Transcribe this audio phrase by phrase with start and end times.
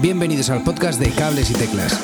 [0.00, 1.98] Bienvenidos al podcast de Cables y Teclas.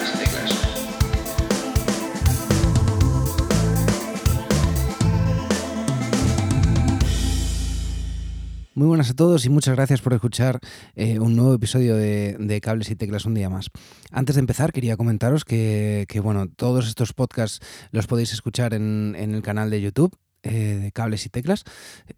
[8.74, 10.58] Muy buenas a todos y muchas gracias por escuchar
[10.96, 13.66] eh, un nuevo episodio de, Cables y Teclas un día más.
[14.10, 19.42] Antes de empezar, quería comentaros que, bueno, todos estos podcasts los podéis escuchar en el
[19.42, 21.64] canal de YouTube eh, de cables y teclas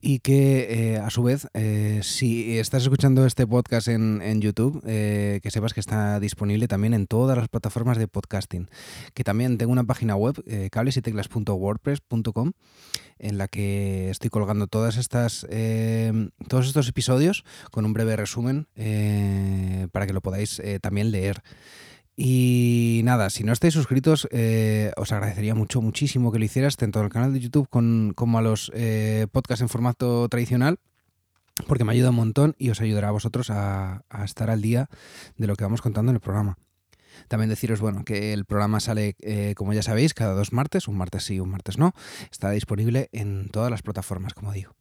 [0.00, 4.82] y que eh, a su vez eh, si estás escuchando este podcast en, en YouTube
[4.82, 8.68] que sepas que está disponible también en todas las plataformas de podcasting.
[9.12, 12.52] Que también tengo una página web eh, cablesyteclas.wordpress.com
[13.18, 15.46] en la que estoy colgando todas estas
[16.48, 18.66] todos estos episodios con un breve resumen
[19.92, 21.42] para que lo podáis también leer
[22.16, 27.00] y nada, si no estáis suscritos, eh, os agradecería mucho, muchísimo que lo hicieras, tanto
[27.00, 30.78] al canal de YouTube con, como a los eh, podcasts en formato tradicional,
[31.66, 34.88] porque me ayuda un montón y os ayudará a vosotros a, estar al día
[35.36, 36.56] de lo que vamos contando en el programa.
[37.28, 40.96] También deciros, bueno, que el programa sale, eh, como ya sabéis, cada dos martes, un
[40.96, 41.94] martes sí, un martes no.
[42.30, 44.74] Está disponible en todas las plataformas, como digo.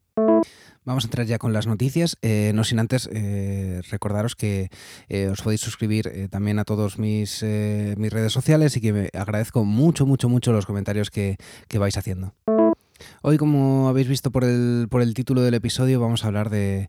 [0.85, 4.69] Vamos a entrar ya con las noticias, eh, no sin antes eh, recordaros que
[5.07, 9.63] eh, os podéis suscribir también a todos mis, mis, redes sociales y que me agradezco
[9.63, 11.37] mucho, mucho, mucho los comentarios que,
[11.69, 12.33] que vais haciendo.
[13.21, 16.87] Hoy, como habéis visto por el, por el título del episodio, vamos a hablar de,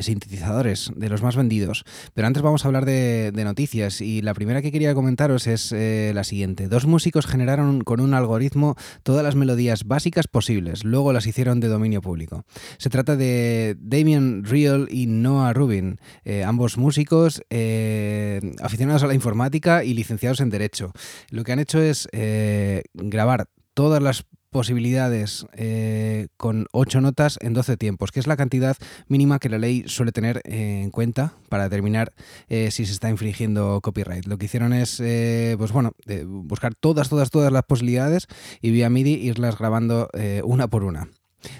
[0.00, 1.84] sintetizadores, de los más vendidos.
[2.14, 5.72] Pero antes vamos a hablar de, de noticias y la primera que quería comentaros es
[5.72, 6.68] eh, la siguiente.
[6.68, 11.68] Dos músicos generaron con un algoritmo todas las melodías básicas posibles, luego las hicieron de
[11.68, 12.44] dominio público.
[12.78, 19.14] Se trata de Damien Real y Noah Rubin, eh, ambos músicos eh, aficionados a la
[19.14, 20.92] informática y licenciados en Derecho.
[21.30, 27.54] Lo que han hecho es eh, grabar todas las posibilidades eh, con 8 notas en
[27.54, 28.76] 12 tiempos, que es la cantidad
[29.08, 32.12] mínima que la ley suele tener eh, en cuenta para determinar
[32.48, 34.26] eh, si se está infringiendo copyright.
[34.26, 35.92] Lo que hicieron es, pues bueno,
[36.26, 38.28] buscar todas, todas, todas las posibilidades
[38.60, 40.08] y vía MIDI irlas grabando
[40.44, 41.08] una por una.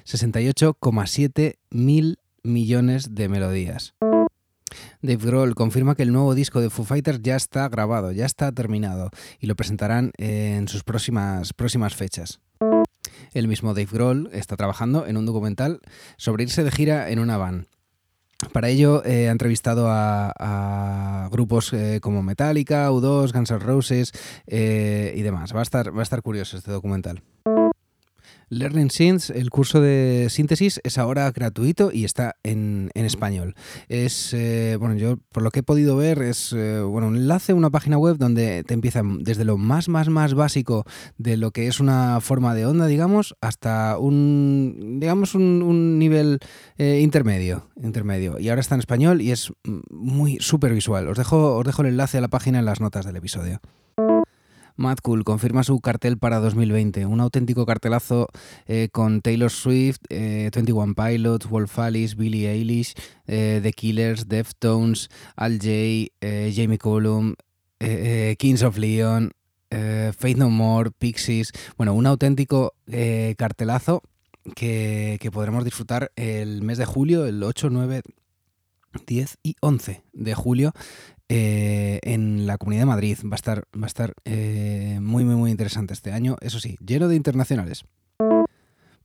[0.05, 3.95] 68,7 mil millones de melodías.
[5.01, 8.53] Dave Grohl confirma que el nuevo disco de Foo Fighters ya está grabado, ya está
[8.53, 9.11] terminado
[9.41, 12.41] y lo presentarán en sus próximas, próximas fechas.
[13.35, 15.81] El mismo Dave Grohl está trabajando en un documental
[16.17, 17.67] sobre irse de gira en una van.
[18.51, 24.13] Para ello eh, ha entrevistado a, grupos eh, como Metallica, U2, Guns N' Roses
[24.47, 25.55] eh, y demás.
[25.55, 27.23] Va a, estar, va a estar curioso este documental.
[28.53, 33.55] Learning Synths, el curso de síntesis, es ahora gratuito y está en, en español.
[33.89, 37.55] Es, eh, bueno, yo por lo que he podido ver, es eh, bueno, un enlace
[37.55, 40.85] una página web donde te empiezan desde lo más, más, más básico
[41.17, 46.39] de lo que es una forma de onda, digamos, hasta un, digamos, un, nivel
[46.77, 48.39] eh, intermedio, intermedio.
[48.39, 49.51] Y ahora está en español y es
[49.91, 51.09] muy súper visual.
[51.09, 53.63] Os dejo, os dejo el enlace a la página en las notas del episodio.
[54.77, 58.29] Mad Cool confirma su cartel para 2020, un auténtico cartelazo
[58.67, 62.95] eh, con Taylor Swift, eh, 21 Pilots, Wolf Alice, Billie Eilish,
[63.27, 65.69] eh, The Killers, Deftones, Al J,
[66.21, 67.35] eh, Jamie Cullum,
[68.39, 69.33] Kings of Leon,
[69.69, 72.75] Faith No More, Pixies, bueno, un auténtico
[73.37, 74.03] cartelazo
[74.55, 78.03] que, que podremos disfrutar el mes de julio, el 8, 9,
[79.07, 80.73] 10 y 11 de julio
[81.29, 83.19] eh, en la Comunidad de Madrid.
[83.25, 86.37] Va a estar, va a estar eh, muy, muy, muy interesante este año.
[86.41, 87.85] Eso sí, lleno de internacionales.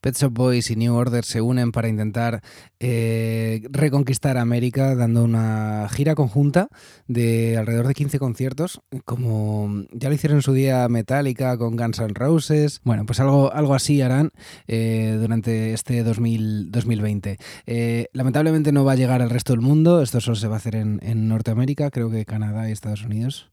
[0.07, 2.41] Pet Shop Boys y New Order se unen para intentar
[2.79, 6.69] eh, reconquistar América dando una gira conjunta
[7.07, 11.99] de alrededor de 15 conciertos, como ya lo hicieron en su día Metallica con Guns
[11.99, 12.79] N' Roses.
[12.85, 14.31] Bueno, pues algo, algo así harán
[14.69, 17.37] eh, durante este 2000, 2020.
[17.65, 20.59] Eh, lamentablemente no va a llegar al resto del mundo, esto solo se va a
[20.59, 23.51] hacer en, en Norteamérica, creo que Canadá y Estados Unidos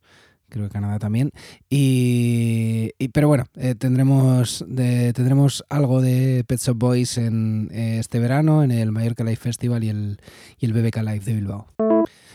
[0.54, 1.30] creo que Canadá también.
[1.68, 8.62] Y, pero bueno, eh, tendremos, tendremos algo de Pet Shop Boys en eh, este verano,
[8.62, 10.20] en el Mallorca Live Festival y el,
[10.58, 11.66] y el BBK Live de Bilbao.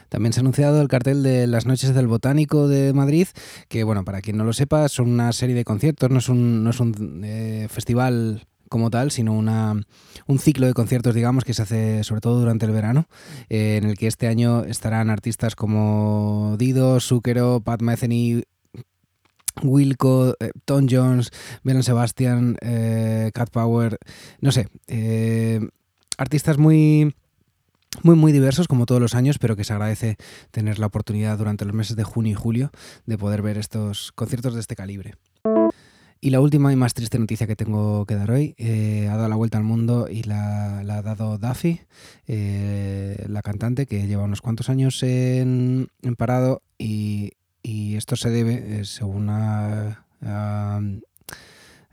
[0.10, 3.28] También se ha anunciado el cartel de las Noches del Botánico de Madrid,
[3.68, 6.64] que bueno, para quien no lo sepa, son una serie de conciertos, no es un,
[6.64, 9.82] no es un eh, festival como tal, sino una,
[10.28, 13.08] un ciclo de conciertos, digamos, que se hace sobre todo durante el verano,
[13.50, 18.44] eh, en el que este año estarán artistas como Dido, Zucchero, Pat Metheny,
[19.62, 21.32] Wilco, eh, Tom Jones,
[21.64, 23.98] Belen Sebastian, eh, Cat Power,
[24.40, 24.68] no sé,
[26.18, 27.14] artistas muy
[28.04, 30.18] muy muy diversos como todos los años, pero que se agradece
[30.52, 32.72] tener la oportunidad durante los meses de junio y julio
[33.06, 35.16] de poder ver estos conciertos de este calibre.
[36.22, 39.30] Y la última y más triste noticia que tengo que dar hoy, eh, ha dado
[39.30, 41.80] la vuelta al mundo y la, ha dado Duffy,
[42.28, 47.32] eh, la cantante que lleva unos cuantos años en, en, parado y
[47.64, 49.30] esto se debe, según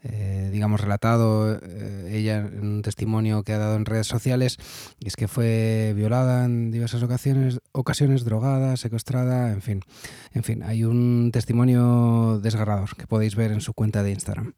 [0.09, 1.61] ha, digamos, relatado
[2.09, 4.59] ella en un testimonio que ha dado en redes sociales,
[5.05, 9.81] es que fue violada en diversas ocasiones, ocasiones drogada, secuestrada, en fin.
[10.33, 14.55] En fin, hay un testimonio desgarrador que podéis ver en su cuenta de Instagram.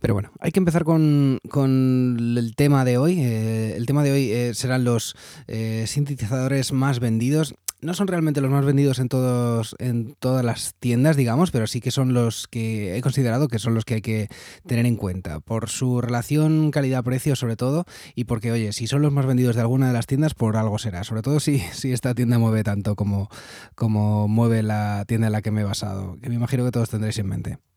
[0.00, 3.20] Pero bueno, hay que empezar con, el tema de hoy.
[3.20, 5.14] Eh, el tema de hoy eh, serán los
[5.46, 7.54] eh, sintetizadores más vendidos.
[7.82, 11.80] No son realmente los más vendidos en, todos, en todas las tiendas, digamos, pero sí
[11.80, 14.28] que son los que he considerado que son los que hay que
[14.66, 15.40] tener en cuenta.
[15.40, 19.62] Por su relación calidad-precio, sobre todo, y porque, oye, si son los más vendidos de
[19.62, 21.04] alguna de las tiendas, por algo será.
[21.04, 23.30] Sobre todo si, si esta tienda mueve tanto como,
[23.74, 26.90] como mueve la tienda en la que me he basado, que me imagino que todos
[26.90, 27.69] tendréis en mente.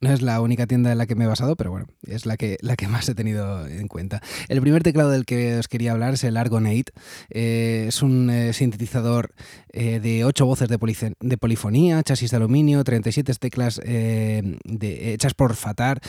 [0.00, 2.36] No es la única tienda en la que me he basado, pero bueno, es la
[2.36, 4.20] que, la que más he tenido en cuenta.
[4.48, 6.92] El primer teclado del que os quería hablar es el Argon 8.
[7.30, 9.32] Eh, es un eh, sintetizador
[9.72, 16.00] eh, de 8 voces de, de, polifonía, chasis de aluminio, 37 teclas hechas por Fatar,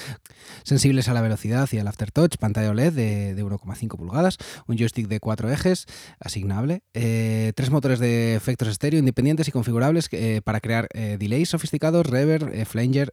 [0.64, 5.08] sensibles a la velocidad y al aftertouch, pantalla OLED de, de 1,5 pulgadas, un joystick
[5.08, 5.86] de 4 ejes,
[6.20, 10.10] asignable, tres motores de efectos estéreo independientes y configurables
[10.44, 13.12] para crear delays sofisticados, reverb, flanger,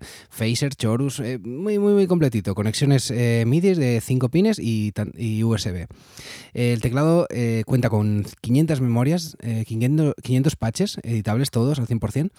[0.63, 2.55] phaser, Chorus, eh, muy, muy, muy completito.
[2.55, 4.93] Conexiones eh, MIDI de 5 pines y,
[5.43, 5.87] USB.
[6.55, 9.37] El teclado eh, cuenta con 500 memorias,
[9.67, 12.31] 500, patches editables todos al 100%.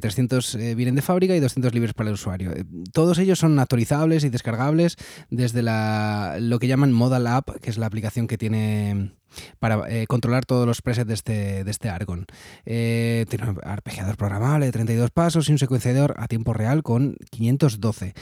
[0.00, 2.52] 300 vienen de fábrica y 200 libres para el usuario.
[2.92, 4.96] todos ellos son actualizables y descargables
[5.30, 9.12] desde la, lo que llaman Modal App, que es la aplicación que tiene
[9.58, 12.26] para eh, controlar todos los presets de este, de este Argon.
[12.64, 17.16] Eh, tiene un arpegiador programable de 32 pasos y un secuenciador a tiempo real con
[17.30, 18.14] 512.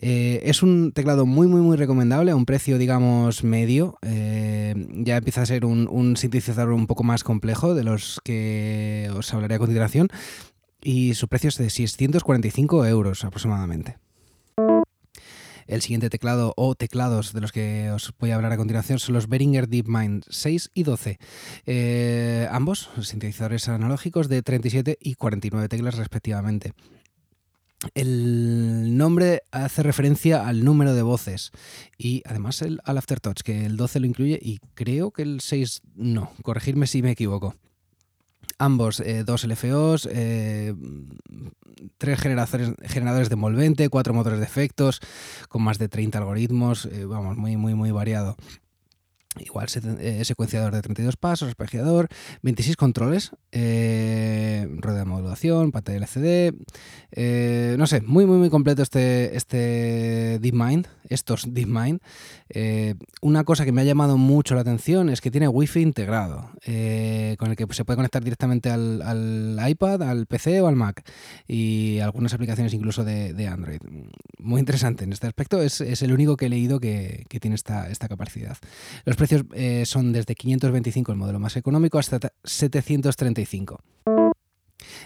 [0.00, 3.98] Eh, es un teclado muy, muy, muy recomendable a un precio, digamos, medio.
[4.02, 9.32] ya empieza a ser un, un sintetizador un poco más complejo de los que os
[9.32, 10.08] hablaré a continuación.
[10.82, 14.01] Y su precio es de 645 euros aproximadamente.
[15.72, 19.14] El siguiente teclado o teclados de los que os voy a hablar a continuación son
[19.14, 21.18] los Behringer DeepMind 6 y 12.
[21.64, 26.74] Eh, ambos sintetizadores analógicos de 37 y 49 teclas respectivamente.
[27.94, 31.52] El nombre hace referencia al número de voces
[31.96, 36.32] y además al aftertouch, que el 12 lo incluye y creo que el 6 no.
[36.42, 37.56] Corregirme si me equivoco.
[38.62, 40.72] Ambos, eh, dos LFOs, eh,
[41.98, 45.00] tres generadores, generadores de envolvente, cuatro motores de efectos,
[45.48, 48.36] con más de 30 algoritmos, eh, vamos, muy, muy, muy variado.
[49.40, 52.06] Igual secuenciador de 32 pasos, espejeador,
[52.42, 56.54] 26 controles, rueda de modulación, pantalla LCD,
[57.78, 62.00] no sé, muy muy muy completo este, este DeepMind, estos DeepMind.
[62.48, 66.50] Eh, una cosa que me ha llamado mucho la atención es que tiene Wi-Fi integrado,
[67.38, 71.02] con el que se puede conectar directamente al, iPad, al PC o al Mac
[71.46, 73.80] y algunas aplicaciones incluso de, Android.
[74.38, 78.08] Muy interesante en este aspecto, es, el único que he leído que, tiene esta, esta
[78.08, 78.56] capacidad.
[79.04, 83.80] Los precios eh, son desde 525 el modelo más económico hasta 735.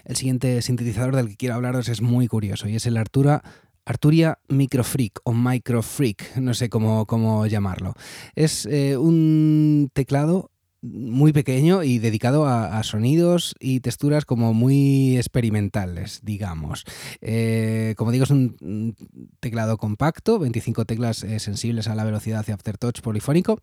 [0.04, 3.42] El siguiente sintetizador del que quiero hablaros es muy curioso y es el Artura
[3.86, 7.94] Arturia Microfreak o Microfreak, no sé cómo, cómo llamarlo.
[8.34, 10.50] Es eh, un teclado
[10.82, 16.84] muy pequeño y dedicado a, sonidos y texturas como muy experimentales, digamos.
[17.20, 18.94] Eh, como digo, es un
[19.40, 23.58] teclado compacto, 25 teclas eh, sensibles a la velocidad y aftertouch polifónico,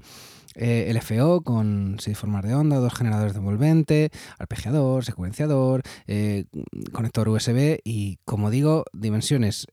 [0.56, 5.84] eh, LFO con 6 formas de onda, dos generadores de envolvente, arpegiador, secuenciador,
[6.92, 9.68] conector USB y, como digo, dimensiones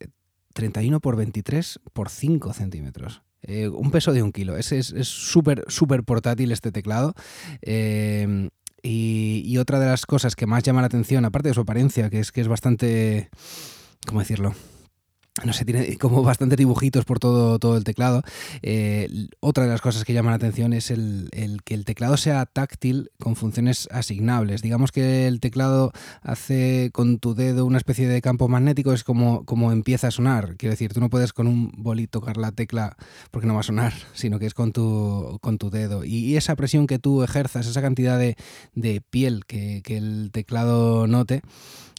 [0.54, 3.22] 31 x 23 x 5 centímetros.
[3.42, 4.56] Eh, un peso de un kilo.
[4.56, 4.66] Es
[5.02, 7.14] súper, es, súper portátil este teclado.
[7.62, 8.50] Eh,
[8.82, 12.08] y, y, otra de las cosas que más llama la atención, aparte de su apariencia,
[12.08, 13.28] que es que es bastante,
[14.06, 14.54] ¿cómo decirlo?
[15.44, 18.22] No sé, tiene como bastantes dibujitos por todo, todo el teclado.
[18.62, 21.30] Eh, otra de las cosas que llama la atención es el,
[21.64, 24.62] que el teclado sea táctil con funciones asignables.
[24.62, 25.92] Digamos que el teclado
[26.22, 30.56] hace con tu dedo una especie de campo magnético, es como, como empieza a sonar.
[30.56, 32.96] Quiero decir, tú no puedes con un boli tocar la tecla
[33.30, 36.04] porque no va a sonar, sino que es con tu, con tu dedo.
[36.04, 38.36] Y, esa presión que tú ejerzas, esa cantidad de,
[39.10, 41.42] piel que, que el teclado note,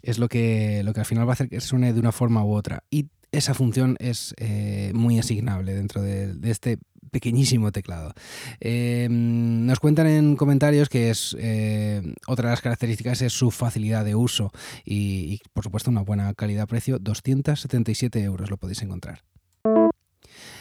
[0.02, 2.44] es lo que, lo que al final va a hacer que suene de una forma
[2.44, 2.84] u otra.
[2.90, 6.80] Y esa función es eh, muy asignable dentro de, este
[7.12, 8.14] pequeñísimo teclado.
[8.60, 14.06] Em, nos cuentan en comentarios que es eh, otra de las características es su facilidad
[14.06, 14.52] de uso
[14.86, 19.24] y, por supuesto una buena calidad-precio, 277 euros lo podéis encontrar.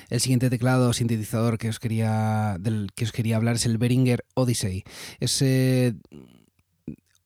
[0.09, 2.59] El siguiente teclado sintetizador que os quería,
[2.97, 4.83] que os quería hablar es el Behringer Odyssey.
[5.21, 5.41] Es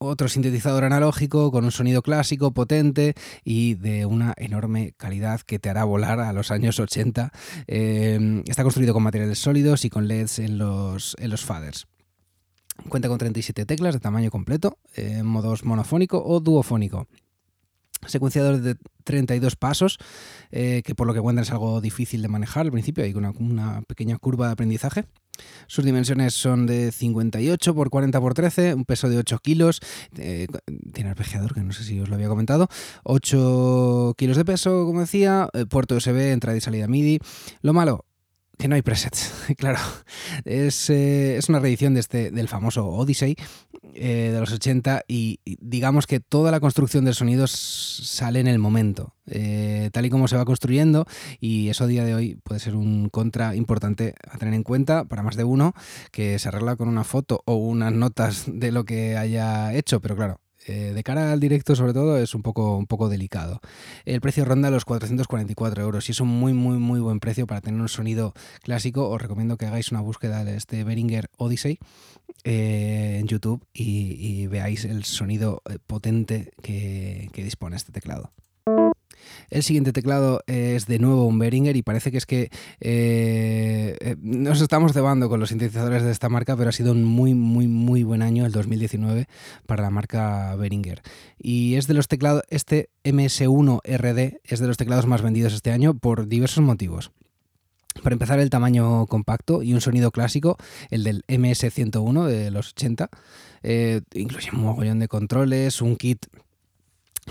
[0.04, 5.70] otro sintetizador analógico con un sonido clásico, potente y de una enorme calidad que te
[5.70, 7.32] hará volar a los años 80.
[7.66, 11.86] Eh, está construido con materiales sólidos y con LEDs en los, en los faders.
[12.88, 17.06] Cuenta con 37 teclas de tamaño completo, en modos monofónico o duofónico
[18.06, 19.98] secuenciador de 32 pasos,
[20.50, 23.30] eh, que por lo que cuentan es algo difícil de manejar al principio, hay una,
[23.30, 25.04] una pequeña curva de aprendizaje.
[25.66, 29.80] Sus dimensiones son de 58 por 40 por 13, un peso de 8 kilos,
[30.16, 30.46] eh,
[30.92, 32.68] tiene arpegiador, que no sé si os lo había comentado,
[33.04, 37.18] 8 kilos de peso, como decía, eh, puerto USB, entrada y salida MIDI.
[37.62, 38.04] Lo malo,
[38.58, 39.78] que no hay presets, claro.
[40.44, 43.36] Es, es, una reedición de este, del famoso Odyssey
[43.94, 48.58] eh, de los 80 y, digamos que toda la construcción del sonido sale en el
[48.58, 51.06] momento, eh, tal y como se va construyendo
[51.40, 55.04] y eso a día de hoy puede ser un contra importante a tener en cuenta
[55.04, 55.74] para más de uno
[56.10, 60.16] que se arregla con una foto o unas notas de lo que haya hecho, pero
[60.16, 63.60] claro, eh, de cara al directo sobre todo es un poco, un poco delicado.
[64.04, 67.60] El precio ronda los 444 euros y es un muy muy muy buen precio para
[67.60, 69.08] tener un sonido clásico.
[69.08, 71.78] Os recomiendo que hagáis una búsqueda de este Behringer Odyssey
[72.44, 78.32] eh, en YouTube y, veáis el sonido eh, potente que dispone este teclado.
[79.50, 82.50] El siguiente teclado es de nuevo un Behringer y parece que es que
[82.80, 87.04] eh, eh, nos estamos cebando con los sintetizadores de esta marca, pero ha sido un
[87.04, 89.26] muy, muy, muy buen año el 2019
[89.66, 91.02] para la marca Behringer.
[91.38, 95.94] Y es de los teclados, este MS1RD es de los teclados más vendidos este año
[95.94, 97.12] por diversos motivos.
[98.02, 100.56] Para empezar, el tamaño compacto y un sonido clásico,
[100.90, 103.08] el del MS101 de los 80.
[103.62, 106.26] Eh, incluye un mogollón de controles, un kit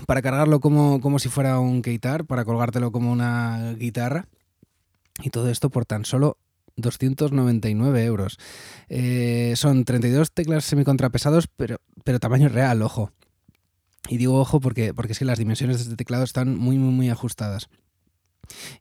[0.06, 4.26] para cargarlo como, como si fuera un guitar, para colgártelo como una guitarra.
[5.22, 6.38] Y todo esto por tan solo
[6.76, 8.38] 299 euros.
[8.88, 13.12] Eh, son 32 teclas semicontrapesados, pero, pero tamaño real, ojo.
[14.08, 16.92] Y digo ojo porque, porque es que las dimensiones de este teclado están muy, muy,
[16.92, 17.68] muy ajustadas.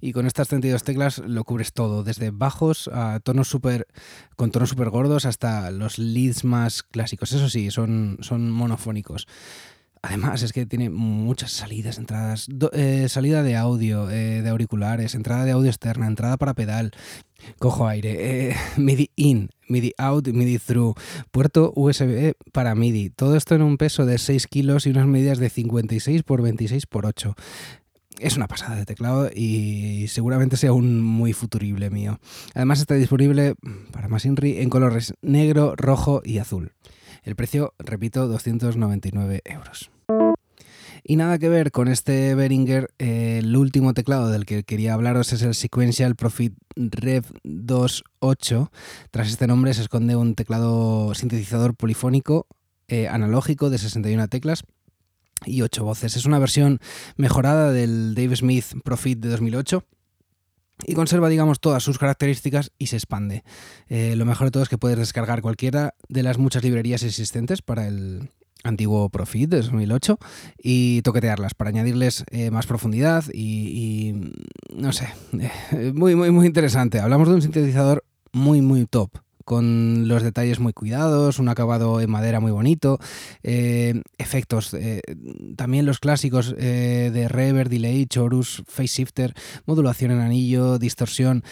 [0.01, 3.87] Y con estas 32 teclas lo cubres todo, desde bajos a tonos super,
[4.35, 7.31] con tonos súper gordos hasta los leads más clásicos.
[7.31, 9.27] Eso sí, son, son monofónicos.
[10.05, 15.45] Además, es que tiene muchas salidas, entradas, eh, salida de audio, eh, de auriculares, entrada
[15.45, 16.91] de audio externa, entrada para pedal,
[17.57, 20.93] cojo aire, eh, MIDI in, MIDI out, MIDI through,
[21.31, 23.11] puerto USB para MIDI.
[23.11, 26.85] Todo esto en un peso de 6 kilos y unas medidas de 56 por 26
[26.85, 27.33] por 8.
[28.19, 32.19] Es una pasada de teclado y seguramente sea un muy futurible mío.
[32.53, 33.55] Además está disponible
[33.93, 36.73] para más Inri en colores negro, rojo y azul.
[37.23, 39.92] El precio, repito, 299 euros.
[41.05, 45.41] Y nada que ver con este Behringer, el último teclado del que quería hablaros es
[45.41, 48.69] el Sequential Profit Rev 2.8.
[49.11, 52.47] Tras este nombre se esconde un teclado sintetizador polifónico
[52.87, 54.63] eh, analógico de 61 teclas
[55.45, 56.15] y 8 voces.
[56.15, 56.79] Es una versión
[57.17, 59.83] mejorada del Dave Smith Profit de 2008
[60.85, 63.43] y conserva, digamos, todas sus características y se expande.
[63.89, 67.61] Eh, lo mejor de todo es que puedes descargar cualquiera de las muchas librerías existentes
[67.61, 68.31] para el,
[68.63, 70.17] antiguo Profit de 2008
[70.57, 74.13] y toquetearlas para añadirles eh, más profundidad y,
[74.75, 75.09] no sé,
[75.71, 76.99] eh, muy, muy, muy interesante.
[76.99, 79.11] Hablamos de un sintetizador muy, muy top
[79.45, 82.97] con los detalles muy cuidados, un acabado en madera muy bonito,
[83.43, 84.73] eh, efectos,
[85.57, 89.33] también los clásicos de reverb, delay, chorus, phase shifter,
[89.65, 91.43] modulación en anillo, distorsión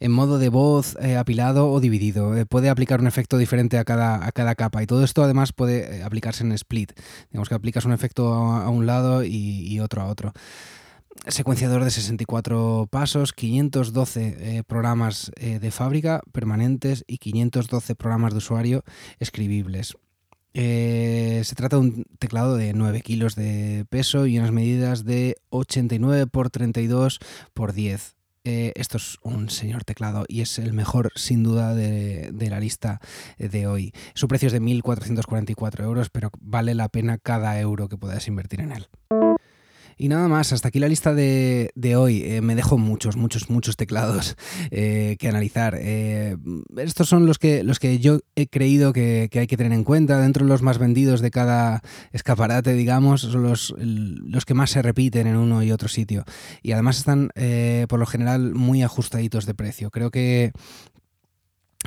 [0.00, 2.36] en modo de voz eh, apilado o dividido.
[2.36, 5.52] Eh, puede aplicar un efecto diferente a cada, a cada capa y todo esto además
[5.52, 6.92] puede eh, aplicarse en split.
[7.30, 10.32] Digamos que aplicas un efecto a, un lado y, otro a otro
[11.26, 18.84] secuenciador de 64 pasos, 512 programas de fábrica permanentes y 512 programas de usuario
[19.18, 19.96] escribibles.
[20.54, 26.26] se trata de un teclado de 9 kilos de peso y unas medidas de 89
[26.26, 27.18] por 32
[27.52, 28.19] por 10.
[28.44, 32.58] Eh, esto es un señor teclado y es el mejor sin duda de, de, la
[32.58, 33.00] lista
[33.38, 33.92] de hoy.
[34.14, 38.60] Su precio es de 1.444 euros, pero vale la pena cada euro que puedas invertir
[38.60, 38.88] en él.
[40.00, 42.22] Y nada más, hasta aquí la lista de, hoy.
[42.24, 44.34] Eh, me dejo muchos, muchos, muchos teclados
[44.70, 45.76] eh, que analizar.
[45.78, 46.38] Eh,
[46.78, 50.18] estos son los que, los que yo he creído que, hay que tener en cuenta.
[50.18, 54.80] Dentro de los más vendidos de cada escaparate, digamos, son los, los que más se
[54.80, 56.24] repiten en uno y otro sitio.
[56.62, 57.30] Y además están,
[57.86, 59.90] por lo general, muy ajustaditos de precio.
[59.90, 60.52] Creo que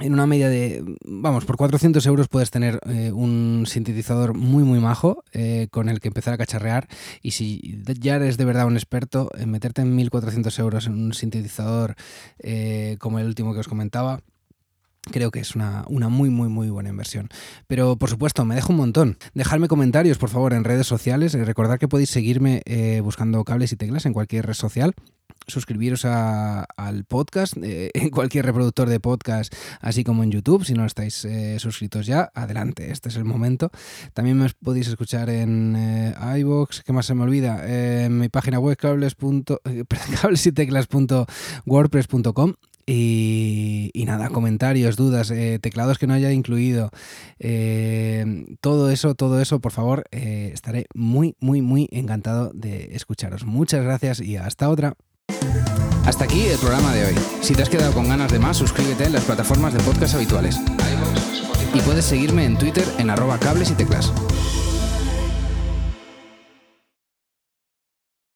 [0.01, 4.79] en una media de, vamos, por 400 euros puedes tener eh, un sintetizador muy, muy
[4.79, 6.87] majo eh, con el que empezar a cacharrear.
[7.21, 11.13] Y si ya eres de verdad un experto, en meterte en 1400 euros en un
[11.13, 11.95] sintetizador
[12.39, 14.21] eh, como el último que os comentaba,
[15.11, 17.29] Creo que es una, una, muy, muy, muy buena inversión.
[17.67, 19.17] Pero, por supuesto, me dejo un montón.
[19.33, 21.33] Dejadme comentarios, por favor, en redes sociales.
[21.33, 24.93] Recordad que podéis seguirme eh, buscando cables y teclas en cualquier red social
[25.47, 30.65] suscribiros al podcast eh, en cualquier reproductor de podcast, así como en YouTube.
[30.65, 33.71] Si no estáis eh, suscritos ya, adelante, este es el momento.
[34.13, 37.61] También me podéis escuchar en eh, iVoox, ¿qué más se me olvida?
[37.63, 39.15] en mi página web cables,
[40.21, 42.53] cables y teclas.wordpress.com
[42.85, 46.89] y, y, nada, comentarios, dudas, teclados que no haya incluido,
[48.61, 53.45] todo eso, todo eso, por favor, estaré muy, muy, muy encantado de escucharos.
[53.45, 54.95] Muchas gracias y hasta otra.
[56.05, 57.15] Hasta aquí el programa de hoy.
[57.41, 60.59] Si te has quedado con ganas de más, suscríbete en las plataformas de podcast habituales.
[61.73, 64.11] Y puedes seguirme en Twitter en arroba cables y teclas.